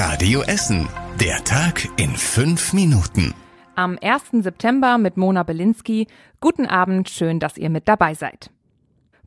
Radio 0.00 0.42
Essen. 0.42 0.88
Der 1.20 1.42
Tag 1.42 1.88
in 1.96 2.10
fünf 2.10 2.72
Minuten. 2.72 3.34
Am 3.74 3.98
1. 4.00 4.44
September 4.44 4.96
mit 4.96 5.16
Mona 5.16 5.42
Belinsky. 5.42 6.06
Guten 6.40 6.66
Abend, 6.66 7.08
schön, 7.08 7.40
dass 7.40 7.58
ihr 7.58 7.68
mit 7.68 7.88
dabei 7.88 8.14
seid. 8.14 8.52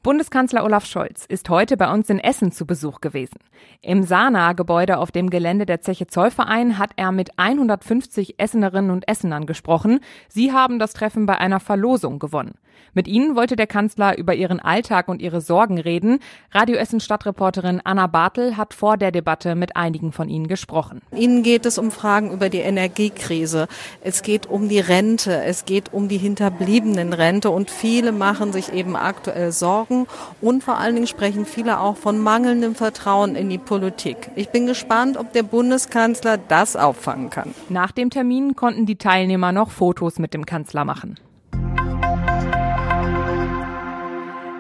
Bundeskanzler 0.04 0.64
Olaf 0.64 0.88
Scholz 0.88 1.26
ist 1.28 1.48
heute 1.50 1.78
bei 1.78 1.94
uns 1.94 2.10
in 2.10 2.18
Essen 2.18 2.52
zu 2.52 2.66
Besuch 2.66 3.02
gewesen. 3.02 3.38
Im 3.84 4.02
Sana-Gebäude 4.02 4.98
auf 4.98 5.12
dem 5.12 5.30
Gelände 5.30 5.68
der 5.68 5.82
Zeche 5.82 6.08
Zollverein 6.08 6.80
hat 6.80 6.90
er 6.96 7.12
mit 7.12 7.38
150 7.38 8.40
Essenerinnen 8.40 8.90
und 8.90 9.08
Essenern 9.08 9.46
gesprochen. 9.46 10.00
Sie 10.28 10.54
haben 10.54 10.80
das 10.80 10.94
Treffen 10.94 11.28
bei 11.28 11.38
einer 11.38 11.60
Verlosung 11.60 12.18
gewonnen. 12.18 12.56
Mit 12.94 13.08
ihnen 13.08 13.36
wollte 13.36 13.56
der 13.56 13.68
Kanzler 13.68 14.18
über 14.18 14.34
ihren 14.34 14.60
Alltag 14.60 15.08
und 15.08 15.22
ihre 15.22 15.40
Sorgen 15.40 15.80
reden. 15.80 16.20
Radio 16.52 16.78
Essen 16.78 17.00
Stadtreporterin 17.00 17.80
Anna 17.84 18.08
Bartel 18.08 18.58
hat 18.58 18.74
vor 18.74 18.98
der 18.98 19.12
Debatte 19.12 19.56
mit 19.56 19.76
einigen 19.76 20.12
von 20.12 20.28
ihnen 20.28 20.48
gesprochen. 20.48 21.02
Ihnen 21.16 21.44
geht 21.44 21.66
es 21.66 21.78
um 21.78 21.92
Fragen 21.92 22.32
über 22.32 22.50
die 22.50 22.60
Energiekrise. 22.60 23.68
Es 24.02 24.24
geht 24.24 24.48
um 24.48 24.68
die 24.68 24.80
Rente. 24.80 25.44
Es 25.44 25.66
geht 25.66 25.94
um 25.94 26.08
die 26.08 26.18
hinterbliebenen 26.18 27.14
Rente 27.14 27.50
und 27.52 27.70
viele 27.70 28.12
machen 28.12 28.52
sich 28.52 28.74
eben 28.74 28.96
aktuell 28.96 29.52
Sorgen 29.52 29.91
Sorgen 29.92 30.08
und 30.42 30.64
vor 30.64 30.78
allen 30.78 30.96
Dingen 30.96 31.08
sprechen 31.08 31.46
viele 31.46 31.80
auch 31.80 31.98
von 31.98 32.20
mangelndem 32.20 32.76
Vertrauen 32.76 33.36
in 33.36 33.50
die 33.50 33.58
Politik. 33.58 34.32
Ich 34.36 34.50
bin 34.50 34.66
gespannt, 34.66 35.18
ob 35.18 35.34
der 35.34 35.44
Bundeskanzler 35.44 36.38
das 36.38 36.76
auffangen 36.76 37.30
kann. 37.30 37.54
Nach 37.70 37.92
dem 37.92 38.10
Termin 38.10 38.56
konnten 38.56 38.86
die 38.86 38.96
Teilnehmer 38.96 39.52
noch 39.52 39.72
Fotos 39.72 40.20
mit 40.20 40.34
dem 40.34 40.46
Kanzler 40.46 40.86
machen. 40.86 41.20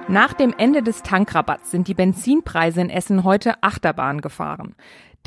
Nach 0.08 0.34
dem 0.34 0.54
Ende 0.58 0.84
des 0.84 1.04
Tankrabatts 1.04 1.72
sind 1.72 1.88
die 1.88 1.94
Benzinpreise 1.94 2.82
in 2.82 2.90
Essen 2.90 3.24
heute 3.24 3.64
Achterbahn 3.64 4.20
gefahren. 4.20 4.76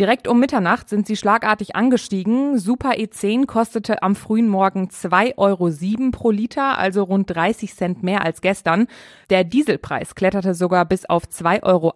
Direkt 0.01 0.27
um 0.27 0.41
Mitternacht 0.41 0.89
sind 0.89 1.07
sie 1.07 1.15
schlagartig 1.15 1.77
angestiegen. 1.77 2.59
Super 2.59 2.95
E10 2.95 3.47
kostete 3.47 4.02
am 4.02 4.16
frühen 4.16 4.49
Morgen 4.49 4.88
2,07 4.88 5.37
Euro 5.37 6.10
pro 6.10 6.32
Liter, 6.32 6.79
also 6.79 7.05
rund 7.05 7.30
30 7.32 7.77
Cent 7.77 8.02
mehr 8.02 8.24
als 8.24 8.41
gestern. 8.41 8.88
Der 9.30 9.45
Dieselpreis 9.45 10.16
kletterte 10.16 10.55
sogar 10.55 10.85
bis 10.85 11.05
auf 11.05 11.27
2,18 11.27 11.63
Euro 11.63 11.93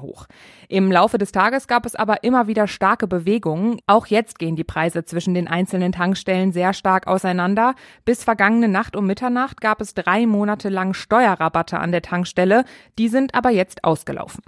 hoch. 0.00 0.26
Im 0.68 0.90
Laufe 0.90 1.18
des 1.18 1.32
Tages 1.32 1.68
gab 1.68 1.84
es 1.84 1.94
aber 1.94 2.24
immer 2.24 2.46
wieder 2.46 2.66
starke 2.66 3.06
Bewegungen. 3.06 3.78
Auch 3.86 4.06
jetzt 4.06 4.38
gehen 4.38 4.56
die 4.56 4.64
Preise 4.64 5.04
zwischen 5.04 5.34
den 5.34 5.46
einzelnen 5.46 5.92
Tankstellen 5.92 6.50
sehr 6.50 6.72
stark 6.72 7.06
auseinander. 7.06 7.74
Bis 8.06 8.24
vergangene 8.24 8.68
Nacht 8.68 8.96
um 8.96 9.04
Mitternacht 9.06 9.60
gab 9.60 9.82
es 9.82 9.92
drei 9.92 10.26
Monate 10.26 10.70
lang 10.70 10.94
Steuerrabatte 10.94 11.78
an 11.78 11.92
der 11.92 12.00
Tankstelle. 12.00 12.64
Die 12.98 13.08
sind 13.08 13.34
aber 13.34 13.50
jetzt 13.50 13.84
ausgelaufen. 13.84 14.42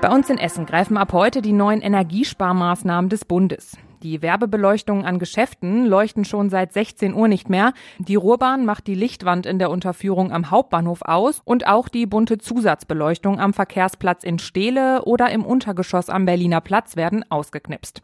Bei 0.00 0.08
uns 0.08 0.30
in 0.30 0.38
Essen 0.38 0.64
greifen 0.64 0.96
ab 0.96 1.12
heute 1.12 1.42
die 1.42 1.52
neuen 1.52 1.82
Energiesparmaßnahmen 1.82 3.10
des 3.10 3.26
Bundes. 3.26 3.76
Die 4.02 4.22
Werbebeleuchtungen 4.22 5.04
an 5.04 5.18
Geschäften 5.18 5.84
leuchten 5.84 6.24
schon 6.24 6.48
seit 6.48 6.72
16 6.72 7.12
Uhr 7.12 7.28
nicht 7.28 7.50
mehr. 7.50 7.74
Die 7.98 8.14
Ruhrbahn 8.14 8.64
macht 8.64 8.86
die 8.86 8.94
Lichtwand 8.94 9.44
in 9.44 9.58
der 9.58 9.70
Unterführung 9.70 10.32
am 10.32 10.50
Hauptbahnhof 10.50 11.02
aus 11.02 11.42
und 11.44 11.66
auch 11.66 11.88
die 11.90 12.06
bunte 12.06 12.38
Zusatzbeleuchtung 12.38 13.38
am 13.38 13.52
Verkehrsplatz 13.52 14.24
in 14.24 14.38
Steele 14.38 15.02
oder 15.04 15.30
im 15.30 15.44
Untergeschoss 15.44 16.08
am 16.08 16.24
Berliner 16.24 16.62
Platz 16.62 16.96
werden 16.96 17.30
ausgeknipst. 17.30 18.00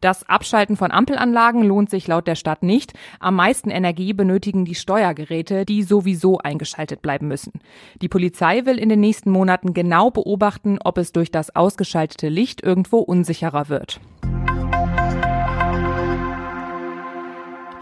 Das 0.00 0.28
Abschalten 0.28 0.76
von 0.76 0.92
Ampelanlagen 0.92 1.64
lohnt 1.64 1.90
sich 1.90 2.06
laut 2.06 2.28
der 2.28 2.36
Stadt 2.36 2.62
nicht. 2.62 2.92
Am 3.18 3.34
meisten 3.34 3.70
Energie 3.70 4.12
benötigen 4.12 4.64
die 4.64 4.76
Steuergeräte, 4.76 5.64
die 5.64 5.82
sowieso 5.82 6.38
eingeschaltet 6.38 7.02
bleiben 7.02 7.26
müssen. 7.26 7.54
Die 8.00 8.08
Polizei 8.08 8.66
will 8.66 8.78
in 8.78 8.88
den 8.88 9.00
nächsten 9.00 9.32
Monaten 9.32 9.74
genau 9.74 10.12
beobachten, 10.12 10.78
ob 10.84 10.96
es 10.96 11.10
durch 11.10 11.32
das 11.32 11.56
ausgeschaltete 11.56 12.28
Licht 12.28 12.62
irgendwo 12.62 12.98
unsicherer 12.98 13.68
wird. 13.68 14.00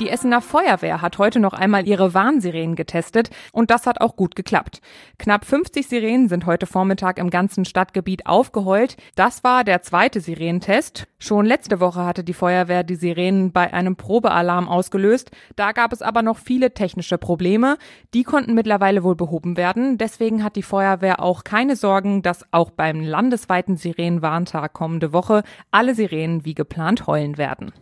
Die 0.01 0.11
Essener 0.11 0.41
Feuerwehr 0.41 1.03
hat 1.03 1.19
heute 1.19 1.41
noch 1.41 1.55
einmal 1.55 1.89
ihre 1.89 2.15
Warnsirenen 2.15 2.77
getestet 2.77 3.31
und 3.51 3.73
das 3.73 3.85
hat 3.85 4.01
auch 4.01 4.15
gut 4.15 4.37
geklappt. 4.37 4.81
Knapp 5.19 5.45
50 5.45 5.89
Sirenen 5.89 6.29
sind 6.29 6.47
heute 6.47 6.67
Vormittag 6.67 7.19
im 7.19 7.31
ganzen 7.31 7.65
Stadtgebiet 7.65 8.25
aufgeheult. 8.27 8.97
Das 9.17 9.43
war 9.43 9.65
der 9.65 9.83
zweite 9.83 10.21
Sirenentest. 10.21 11.09
Schon 11.19 11.47
letzte 11.47 11.81
Woche 11.81 12.05
hatte 12.05 12.23
die 12.23 12.33
Feuerwehr 12.33 12.85
die 12.85 12.95
Sirenen 12.95 13.51
bei 13.51 13.73
einem 13.73 13.97
Probealarm 13.97 14.69
ausgelöst. 14.69 15.33
Da 15.57 15.73
gab 15.73 15.93
es 15.93 16.01
aber 16.01 16.23
noch 16.23 16.39
viele 16.39 16.75
technische 16.75 17.19
Probleme. 17.19 17.77
Die 18.15 18.23
konnten 18.23 18.55
mittlerweile 18.55 19.03
wohl 19.03 19.17
behoben 19.17 19.57
werden. 19.57 19.99
Deswegen 19.99 20.45
hat 20.45 20.55
die 20.55 20.63
Feuerwehr 20.63 21.21
auch 21.21 21.43
keine 21.43 21.75
Sorgen, 21.75 22.23
dass 22.23 22.47
auch 22.53 22.71
beim 22.71 23.01
landesweiten 23.01 23.77
Sirenenwarntag 23.77 24.73
kommende 24.75 25.13
Woche 25.13 25.43
alle 25.73 25.97
Sirenen 25.97 26.45
wie 26.45 26.55
geplant 26.55 27.09
heulen 27.09 27.37
werden. 27.37 27.73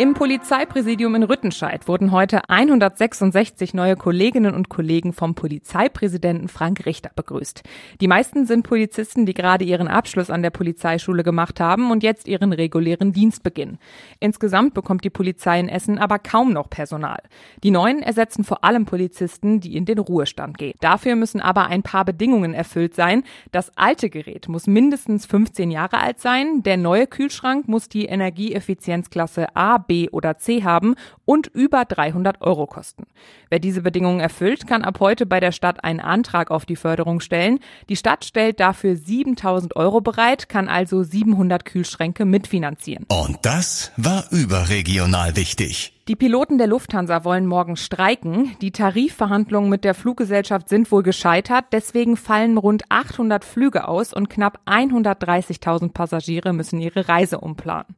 Im 0.00 0.14
Polizeipräsidium 0.14 1.14
in 1.14 1.24
Rüttenscheid 1.24 1.86
wurden 1.86 2.10
heute 2.10 2.48
166 2.48 3.74
neue 3.74 3.96
Kolleginnen 3.96 4.54
und 4.54 4.70
Kollegen 4.70 5.12
vom 5.12 5.34
Polizeipräsidenten 5.34 6.48
Frank 6.48 6.86
Richter 6.86 7.10
begrüßt. 7.14 7.62
Die 8.00 8.08
meisten 8.08 8.46
sind 8.46 8.62
Polizisten, 8.62 9.26
die 9.26 9.34
gerade 9.34 9.62
ihren 9.66 9.88
Abschluss 9.88 10.30
an 10.30 10.40
der 10.40 10.48
Polizeischule 10.48 11.22
gemacht 11.22 11.60
haben 11.60 11.90
und 11.90 12.02
jetzt 12.02 12.28
ihren 12.28 12.54
regulären 12.54 13.12
Dienst 13.12 13.42
beginnen. 13.42 13.78
Insgesamt 14.20 14.72
bekommt 14.72 15.04
die 15.04 15.10
Polizei 15.10 15.60
in 15.60 15.68
Essen 15.68 15.98
aber 15.98 16.18
kaum 16.18 16.54
noch 16.54 16.70
Personal. 16.70 17.20
Die 17.62 17.70
neuen 17.70 18.00
ersetzen 18.02 18.42
vor 18.42 18.64
allem 18.64 18.86
Polizisten, 18.86 19.60
die 19.60 19.76
in 19.76 19.84
den 19.84 19.98
Ruhestand 19.98 20.56
gehen. 20.56 20.78
Dafür 20.80 21.14
müssen 21.14 21.42
aber 21.42 21.66
ein 21.66 21.82
paar 21.82 22.06
Bedingungen 22.06 22.54
erfüllt 22.54 22.94
sein. 22.94 23.22
Das 23.52 23.76
alte 23.76 24.08
Gerät 24.08 24.48
muss 24.48 24.66
mindestens 24.66 25.26
15 25.26 25.70
Jahre 25.70 25.98
alt 25.98 26.20
sein, 26.20 26.62
der 26.62 26.78
neue 26.78 27.06
Kühlschrank 27.06 27.68
muss 27.68 27.90
die 27.90 28.06
Energieeffizienzklasse 28.06 29.54
A, 29.54 29.89
B 29.90 30.08
oder 30.08 30.38
C 30.38 30.62
haben 30.62 30.94
und 31.24 31.48
über 31.48 31.84
300 31.84 32.42
Euro 32.42 32.68
kosten. 32.68 33.08
Wer 33.48 33.58
diese 33.58 33.82
Bedingungen 33.82 34.20
erfüllt, 34.20 34.68
kann 34.68 34.84
ab 34.84 35.00
heute 35.00 35.26
bei 35.26 35.40
der 35.40 35.50
Stadt 35.50 35.82
einen 35.82 35.98
Antrag 35.98 36.52
auf 36.52 36.64
die 36.64 36.76
Förderung 36.76 37.18
stellen. 37.18 37.58
Die 37.88 37.96
Stadt 37.96 38.24
stellt 38.24 38.60
dafür 38.60 38.94
7000 38.94 39.74
Euro 39.74 40.00
bereit, 40.00 40.48
kann 40.48 40.68
also 40.68 41.02
700 41.02 41.64
Kühlschränke 41.64 42.24
mitfinanzieren. 42.24 43.04
Und 43.08 43.38
das 43.42 43.90
war 43.96 44.30
überregional 44.30 45.34
wichtig. 45.34 45.92
Die 46.06 46.14
Piloten 46.14 46.58
der 46.58 46.68
Lufthansa 46.68 47.24
wollen 47.24 47.46
morgen 47.46 47.76
streiken. 47.76 48.56
Die 48.60 48.70
Tarifverhandlungen 48.70 49.70
mit 49.70 49.82
der 49.82 49.94
Fluggesellschaft 49.94 50.68
sind 50.68 50.90
wohl 50.92 51.02
gescheitert. 51.02 51.64
Deswegen 51.72 52.16
fallen 52.16 52.58
rund 52.58 52.84
800 52.90 53.44
Flüge 53.44 53.88
aus 53.88 54.12
und 54.12 54.30
knapp 54.30 54.60
130.000 54.66 55.92
Passagiere 55.92 56.52
müssen 56.52 56.80
ihre 56.80 57.08
Reise 57.08 57.40
umplanen. 57.40 57.96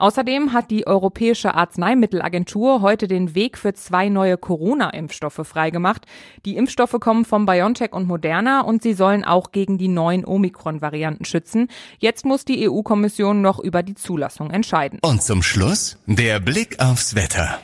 Außerdem 0.00 0.52
hat 0.52 0.70
die 0.70 0.86
Europäische 0.86 1.54
Arzneimittelagentur 1.54 2.82
heute 2.82 3.08
den 3.08 3.34
Weg 3.34 3.58
für 3.58 3.74
zwei 3.74 4.08
neue 4.08 4.38
Corona-Impfstoffe 4.38 5.40
freigemacht. 5.44 6.06
Die 6.44 6.56
Impfstoffe 6.56 6.96
kommen 7.00 7.24
von 7.24 7.46
BioNTech 7.46 7.92
und 7.92 8.06
Moderna 8.06 8.60
und 8.60 8.80
sie 8.80 8.94
sollen 8.94 9.24
auch 9.24 9.50
gegen 9.50 9.76
die 9.76 9.88
neuen 9.88 10.24
Omikron-Varianten 10.24 11.24
schützen. 11.24 11.66
Jetzt 11.98 12.24
muss 12.24 12.44
die 12.44 12.70
EU-Kommission 12.70 13.42
noch 13.42 13.58
über 13.58 13.82
die 13.82 13.96
Zulassung 13.96 14.50
entscheiden. 14.50 15.00
Und 15.02 15.20
zum 15.22 15.42
Schluss 15.42 15.98
der 16.06 16.38
Blick 16.38 16.78
aufs 16.78 17.16
Wetter. 17.16 17.58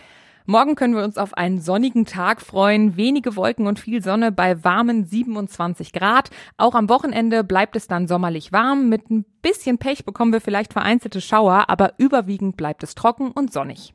Morgen 0.46 0.74
können 0.74 0.94
wir 0.94 1.04
uns 1.04 1.16
auf 1.16 1.32
einen 1.38 1.58
sonnigen 1.58 2.04
Tag 2.04 2.42
freuen, 2.42 2.98
wenige 2.98 3.34
Wolken 3.34 3.66
und 3.66 3.78
viel 3.78 4.02
Sonne 4.02 4.30
bei 4.30 4.62
warmen 4.62 5.06
27 5.06 5.90
Grad. 5.94 6.28
Auch 6.58 6.74
am 6.74 6.90
Wochenende 6.90 7.44
bleibt 7.44 7.76
es 7.76 7.86
dann 7.86 8.06
sommerlich 8.06 8.52
warm. 8.52 8.90
Mit 8.90 9.08
ein 9.08 9.24
bisschen 9.40 9.78
Pech 9.78 10.04
bekommen 10.04 10.34
wir 10.34 10.42
vielleicht 10.42 10.74
vereinzelte 10.74 11.22
Schauer, 11.22 11.70
aber 11.70 11.94
überwiegend 11.96 12.58
bleibt 12.58 12.82
es 12.82 12.94
trocken 12.94 13.30
und 13.30 13.54
sonnig. 13.54 13.94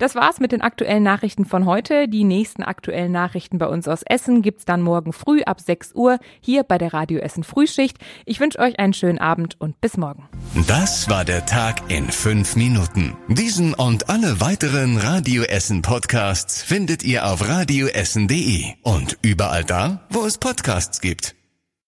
Das 0.00 0.14
war's 0.14 0.40
mit 0.40 0.50
den 0.50 0.62
aktuellen 0.62 1.02
Nachrichten 1.02 1.44
von 1.44 1.66
heute. 1.66 2.08
Die 2.08 2.24
nächsten 2.24 2.62
aktuellen 2.62 3.12
Nachrichten 3.12 3.58
bei 3.58 3.66
uns 3.66 3.86
aus 3.86 4.02
Essen 4.02 4.40
gibt's 4.40 4.64
dann 4.64 4.80
morgen 4.80 5.12
früh 5.12 5.42
ab 5.42 5.60
6 5.60 5.94
Uhr 5.94 6.18
hier 6.40 6.62
bei 6.62 6.78
der 6.78 6.94
Radio 6.94 7.18
Essen 7.18 7.44
Frühschicht. 7.44 7.98
Ich 8.24 8.40
wünsche 8.40 8.60
euch 8.60 8.78
einen 8.78 8.94
schönen 8.94 9.18
Abend 9.18 9.60
und 9.60 9.78
bis 9.82 9.98
morgen. 9.98 10.26
Das 10.66 11.10
war 11.10 11.26
der 11.26 11.44
Tag 11.44 11.90
in 11.90 12.08
fünf 12.08 12.56
Minuten. 12.56 13.14
Diesen 13.28 13.74
und 13.74 14.08
alle 14.08 14.40
weiteren 14.40 14.96
Radio 14.96 15.42
Essen 15.42 15.82
Podcasts 15.82 16.62
findet 16.62 17.04
ihr 17.04 17.26
auf 17.26 17.46
radioessen.de 17.46 18.64
und 18.82 19.18
überall 19.20 19.64
da, 19.64 20.06
wo 20.08 20.24
es 20.24 20.38
Podcasts 20.38 21.02
gibt. 21.02 21.39